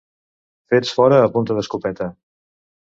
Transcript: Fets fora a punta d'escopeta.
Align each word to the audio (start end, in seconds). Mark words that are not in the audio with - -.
Fets 0.73 0.95
fora 1.01 1.21
a 1.27 1.29
punta 1.37 1.59
d'escopeta. 1.61 2.13